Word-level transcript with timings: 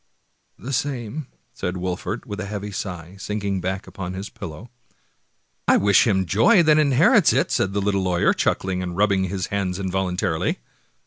"The 0.57 0.73
same," 0.73 1.27
said 1.53 1.77
Wolfert, 1.77 2.25
with 2.25 2.39
a 2.39 2.47
heavy 2.47 2.71
sigh, 2.71 3.05
and 3.05 3.21
sink 3.21 3.43
ing 3.43 3.61
back 3.61 3.85
upon 3.85 4.13
his 4.13 4.31
pillow," 4.31 4.71
I 5.67 5.77
wish 5.77 6.07
him 6.07 6.25
joy 6.25 6.63
that 6.63 6.79
inherits 6.79 7.33
it!" 7.33 7.51
said 7.51 7.73
the 7.73 7.81
little 7.81 8.03
lawyer^ 8.03 8.35
chuckling 8.35 8.81
and 8.81 8.97
rubbing 8.97 9.25
his 9.25 9.45
hands 9.53 9.77
involuntarily. 9.77 10.57